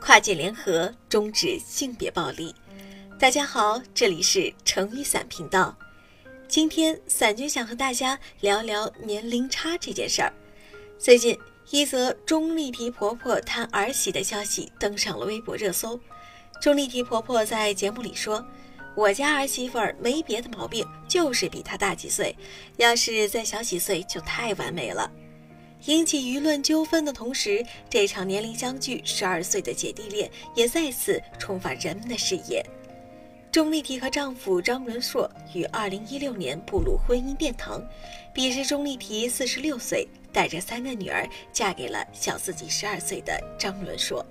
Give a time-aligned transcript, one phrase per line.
[0.00, 2.54] 跨界联合终止性别暴力。
[3.18, 5.74] 大家好，这里是成语伞频道。
[6.48, 10.32] 今天伞君想和大家聊聊年龄差这件事儿。
[10.98, 11.38] 最近，
[11.70, 15.98] 一则钟丽缇婆婆谈儿媳的消息登上了微博热搜。
[16.60, 18.44] 钟丽缇婆婆在节目里说
[18.94, 22.36] ：“我家儿媳妇儿没别的毛病，就是比她大几岁，
[22.76, 25.10] 要是再小几岁就太完美了。”
[25.86, 32.64] 引起舆论纠纷的同时，这场年龄相距十二岁的姐弟恋也再次重返人们的视野。
[33.50, 37.82] 钟丽缇和丈夫张伦硕于二零一六年步入婚姻殿堂，
[38.32, 44.24] 彼时钟丽缇四十六岁，带着三个女儿嫁给了小自己十二岁的张伦硕。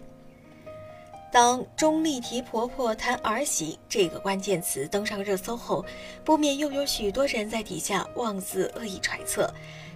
[1.31, 5.85] 当钟丽缇婆婆谈儿媳这个关键词登上热搜后，
[6.25, 9.49] 不免又有许多人在底下妄自恶意揣测。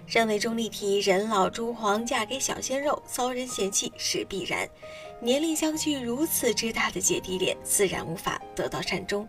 [0.06, 4.66] 认为钟丽缇人老珠黄嫁给小鲜肉遭人嫌弃是必然，
[5.20, 9.28] 年龄相距如此之大的姐弟恋自然无法得到善终。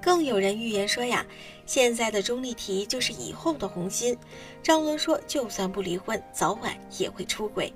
[0.00, 1.26] 更有人预言说呀，
[1.66, 4.16] 现在的钟丽缇就是以后的红心。
[4.62, 7.70] 张伦说，就算不离婚，早晚也会出轨。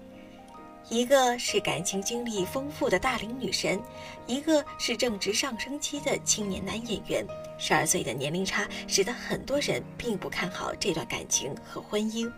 [0.91, 3.79] 一个是感情经历丰富的大龄女神，
[4.27, 7.27] 一个是正值上升期的青年男演员。
[7.59, 12.31] 十二岁的年龄差使得很多人并不看好这段感情和婚姻，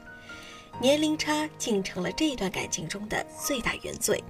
[0.80, 4.22] 年龄差竟成了这段感情中的最大原罪。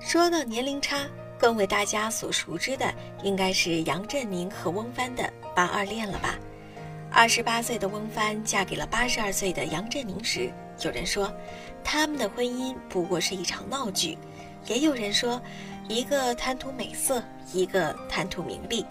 [0.00, 6.38] 说到年龄差，更为大家所熟知的应该是杨振宁和翁帆的八二恋了吧？
[7.10, 10.52] 二十八岁的翁帆嫁给了八十二岁的杨振宁时，
[10.82, 11.32] 有人说。
[11.86, 14.16] 他们的婚姻不过是一场闹剧，
[14.66, 15.38] 也有人说，
[15.86, 17.22] 一个贪图美色，
[17.52, 18.86] 一个贪图名利，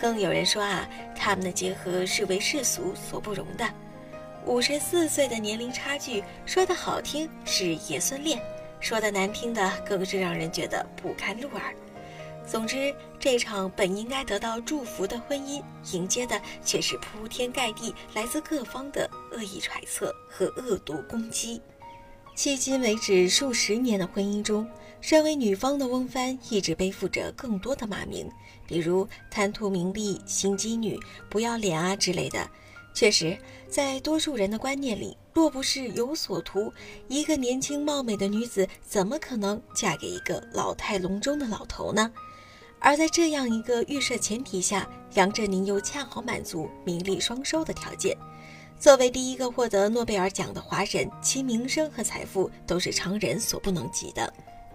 [0.00, 3.68] 更有人说啊，他们的结合是为世俗所不容的。
[4.46, 8.40] 五十四岁的年龄差距，说的好听是爷孙恋，
[8.80, 11.74] 说的难听的更是让人觉得不堪入耳。
[12.46, 15.62] 总之，这场本应该得到祝福的婚姻，
[15.92, 21.60] 迎接的却是铺天盖地来自各方的恶意揣测和恶毒攻击。
[22.36, 24.66] 迄今为止数十年的婚姻中，
[25.00, 28.30] 身为女方的翁帆一直背负着更多的骂名，
[28.66, 30.98] 比如贪图名利、心机女、
[31.28, 32.48] 不要脸啊之类的。
[32.94, 36.72] 确实，在多数人的观念里，若不是有所图，
[37.08, 42.10] 一个年轻貌美的女子怎么可能嫁给一个老态龙钟的老头呢？
[42.78, 48.16] 而在这样一个预设前提下，杨振宁又恰好满足名利双收的条件。
[48.80, 54.32] 作为第一个获得诺贝尔奖的华人，其名声和财富都是常人所不能及的。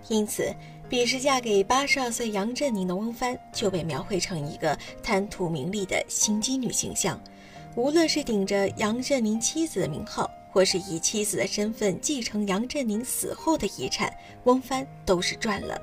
[0.09, 0.53] 因此，
[0.87, 7.19] 彼时嫁给八十二岁杨振宁的翁帆就被描绘成一个贪图名利的心机女形象。
[7.75, 15.81] 无论是顶着杨振宁妻子的名号，或是以妻子的身份继承杨振宁死后的遗产，翁帆都是赚了。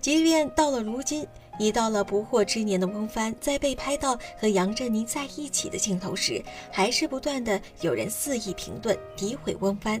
[0.00, 1.28] 即便到了如今。
[1.58, 10.00] 已到了不惑之年的翁帆，在被拍到和杨振宁在一起的镜头时，还是不断的有人肆意评论、诋毁翁帆。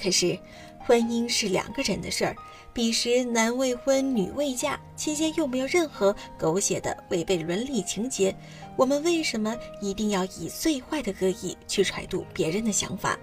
[0.00, 0.38] 可是，
[0.86, 2.36] 婚姻是两个人的事儿，
[2.72, 8.34] 彼时男未婚女未嫁，期间又没有任何狗血的违背伦理情节，
[8.76, 13.18] 我们为什么一定要以最坏的恶意去揣度别人的想法？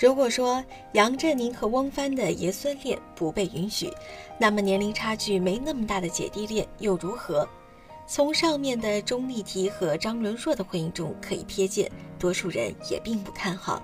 [0.00, 3.92] 如果说杨振宁和翁帆的爷孙恋不被允许，
[4.38, 7.48] 那么年龄差距没那么大的姐弟恋又如何？
[8.06, 13.82] 从上面的钟丽缇和张伦硕的婚姻中可以瞥见，多数人也并不看好。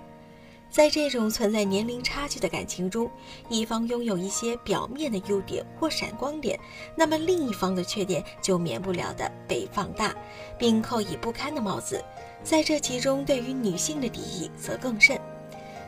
[0.70, 3.10] 在这种存在年龄差距的感情中，
[3.48, 6.56] 一方拥有一些表面的优点或闪光点，
[6.96, 10.14] 那么另一方的缺点就免不了的被放大，
[10.56, 12.00] 并扣以不堪的帽子。
[12.44, 15.20] 在这其中，对于女性的敌意则更甚。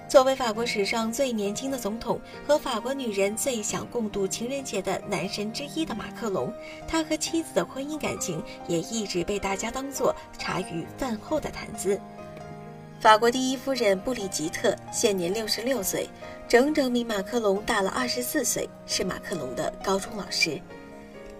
[0.08, 6.52] 作为法国史上最年轻的总统和法国女人最想共度情人节的男神之一的马克龙，
[6.86, 12.00] 他和妻子的婚姻感情也一直被大家当作茶余饭后的谈资。
[13.00, 16.08] 法国第一夫人布里吉特现年六十六岁，
[16.48, 20.60] 整整比马克龙大了二十四岁，是马克龙的高中老师。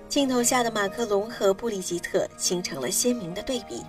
[0.08, 3.84] 镜头下的马克龙和布里吉特形成了鲜明的对比，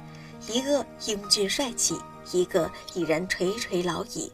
[0.47, 1.99] 一个英俊帅气，
[2.31, 4.31] 一个已然垂垂老矣。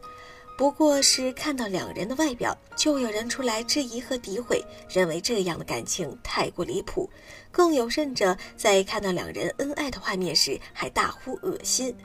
[0.55, 7.09] 不过是看到两人的外表，就有人出来质疑和诋毁，认为这样的感情太过离谱。
[7.51, 11.95] 更有甚者，在看到两人恩爱的画面时，还大呼恶心。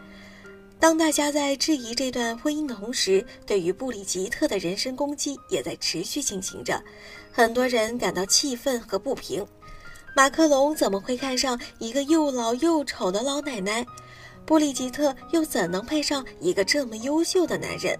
[0.80, 6.82] 当大家在质疑这段婚姻的同时，对于布里吉特的人身攻击也在持续进行着。
[7.30, 9.46] 很多人感到气愤和不平：
[10.16, 13.84] 马克龙怎么会看上一个又老又丑的老奶奶？
[14.46, 17.98] 布里吉特又怎能配上一个这么优秀的男人？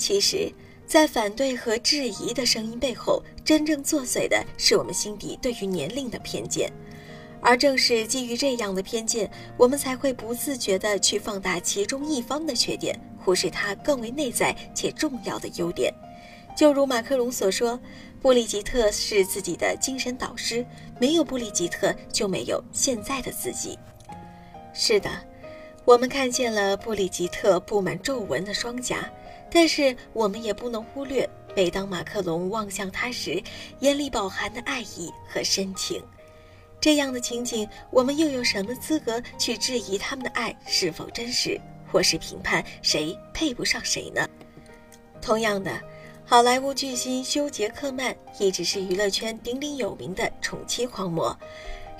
[0.00, 0.50] 其实，
[0.86, 6.72] 在反对和质疑的声音背后，真正作祟的是我们心底对于年龄的偏见。
[7.42, 15.92] 而正是基于这样的偏见，我们才会不自觉地去放大其中一方的缺点，忽视它更为内在且重要的优点。
[16.56, 17.78] 就如马克龙所说
[18.22, 20.64] ：“布里吉特是自己的精神导师，
[20.98, 23.78] 没有布里吉特就没有现在的自己。”
[24.72, 25.10] 是的，
[25.84, 29.10] 我们看见了布里吉特布满皱纹的双颊，
[29.50, 33.42] 但是我们也不能忽略，每当马克龙望向他时，
[33.80, 36.02] 眼里饱含的爱意和深情。
[36.80, 41.60] 这样的情景，我们又有什么资格去质疑他们的爱是否真实，
[41.90, 44.26] 或是评判谁配不上谁呢？
[45.20, 45.78] 同样的，
[46.24, 51.38] 好莱坞巨星休·杰克曼一直是娱乐圈鼎鼎有名的宠妻狂魔，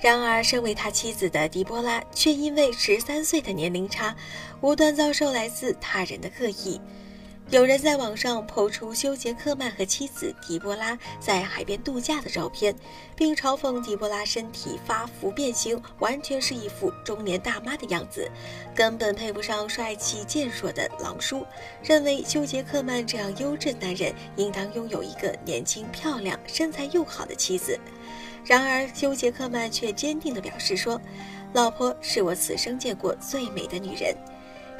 [0.01, 4.17] 然而，身为他妻子的狄波拉却因为十三岁的年龄差，
[4.63, 6.81] 无端遭受来自他人的恶意。
[7.51, 12.73] 有人在网上抛出休·杰克曼和妻子狄波拉在海边度假的照片，
[13.17, 18.31] 并嘲讽狄波拉身体发福变形，完全是一副中年大妈的样子，
[18.73, 21.45] 根本配不上帅气健硕的狼叔。
[21.83, 27.77] 认为休·杰克曼这样优质男人应当拥有一个年轻、漂亮、身材又好的妻子。
[28.45, 31.01] 然而，休·杰克曼却坚定地表示说
[31.53, 34.15] ：“老婆是我此生见过最美的女人。”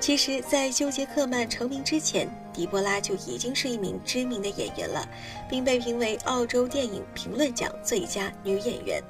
[0.01, 5.07] 其实，在休·杰克曼成名之前，狄波拉就已经是一名知名的演员了，
[5.49, 9.03] 并被评为澳洲电影评论奖最佳女演员。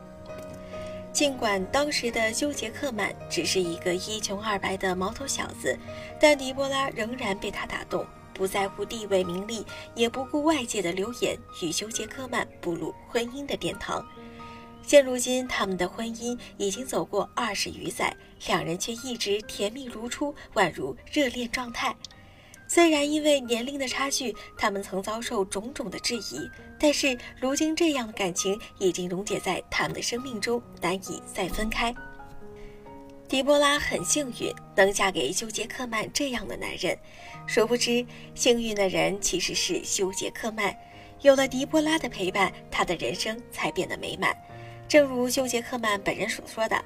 [1.13, 5.79] 尽管当时的休·杰克曼只是一个一穷二白的毛头小子，
[6.21, 8.05] 但狄波拉仍然被他打动，
[8.35, 9.65] 不在乎地位名利，
[9.95, 14.05] 也不顾外界的流言，与休·杰克曼步入婚姻的殿堂。
[14.83, 18.13] 现如今，他们的婚姻已经走过二十余载，
[18.47, 21.95] 两人却一直甜蜜如初，宛如热恋状态。
[22.67, 26.49] 虽然因为年龄的差距，他们曾遭受种种的质疑，
[26.79, 31.93] 但是如今这样的感情已经溶解在他们的生命中，难以再分开。
[33.29, 36.97] 狄波拉很幸运能嫁给休·杰克曼这样的男人，
[37.47, 38.05] 殊不知
[38.35, 40.77] 幸运的人其实是休·杰克曼。
[41.23, 44.37] 有了狄波拉的陪伴，他的人生才变得美满。
[44.89, 46.85] 正如休·杰克曼本人所说的，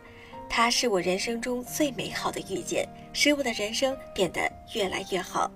[0.49, 5.51] 他是我人生中最美好的遇见，使我的人生变得越来越好。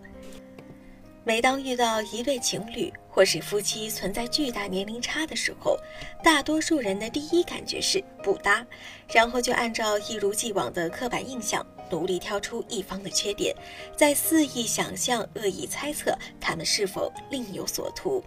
[1.25, 5.77] 每当遇到一对情侣或是夫妻存在巨大年龄差的时候，
[6.25, 8.67] 大多数人的第一感觉是不搭，
[9.13, 13.55] 然后就按照一如既往的刻板印象，努力挑出一方的缺点，
[13.95, 18.25] 再肆意想象、恶意猜测他们是否另有所图。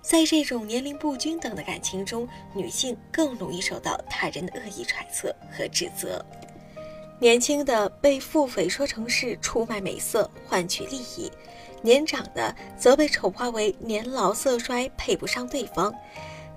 [0.00, 6.24] 在这种年龄不均等的感情中，女性更容易受到他人的恶意揣测和指责。
[7.20, 11.30] 年轻的被腹诽说成是出卖美色换取利益，
[11.82, 15.92] 年长的则被丑化为年老色衰配不上对方。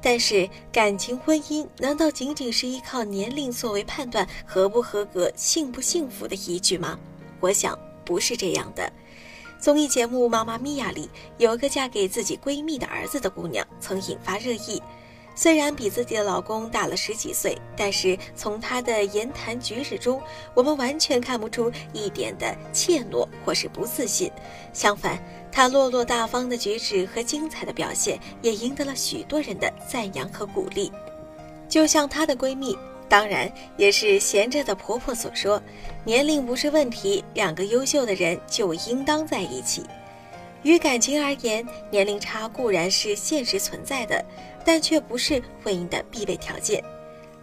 [0.03, 6.97] 但是，感情婚姻难道仅仅是依靠年龄作为判断合不合格、幸不幸福的依据吗？
[7.39, 8.91] 我想不是这样的。
[9.61, 14.81] 综艺节目《妈妈咪呀》里有个嫁给自己闺蜜的儿子的姑娘，曾引发热议。
[15.35, 20.19] 虽然比自己的老公大了十几岁，但是从她的言谈举止中，
[20.55, 24.31] 我们完全看不出一点的怯懦或是不自信。
[24.73, 30.91] 相反，她落落大方的举止和精彩的表现，也赢得了许多人的赞扬和鼓励。
[31.69, 32.75] 就像她的闺蜜。
[33.11, 35.61] 当然，也是闲着的婆婆所说，
[36.05, 39.83] 年龄不是问题，两个优秀的人就应当在一起。
[40.63, 44.23] 于感情而言，年龄差固然是现实存在的，
[44.63, 46.81] 但却不是婚姻的必备条件。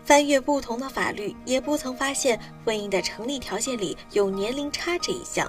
[0.07, 5.47] 翻阅不同的法律，也不曾发现婚姻的成立条件里有年龄差这一项。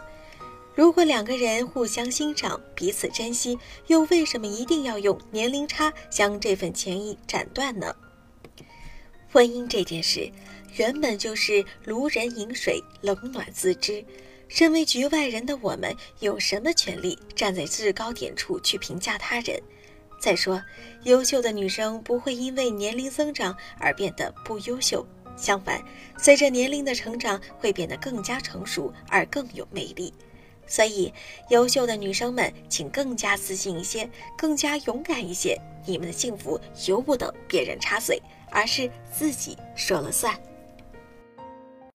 [0.75, 3.57] 如果两个人互相欣赏、彼此珍惜，
[3.87, 7.95] 又为什么一定要用年龄差将这份情谊斩断呢？
[9.31, 10.27] 婚姻这件事，
[10.77, 14.03] 原本就是如人饮水，冷暖自知。
[14.47, 19.61] 身为局外人的我们，有什么权利站在制高点处去评价他人？
[20.19, 20.59] 再说，
[21.03, 25.05] 优秀的女生不会因为年龄增长而变得不优秀，
[25.37, 25.79] 相反，
[26.17, 30.11] 随着年龄的成长，会变得更加成熟而更有魅力。
[30.65, 31.13] 所以，
[31.49, 35.55] 优秀的女生们，请更加自信一些，更加勇敢一些。
[35.85, 38.19] 你们的幸福由不得别人插嘴。
[38.51, 40.33] 而是自己说了算。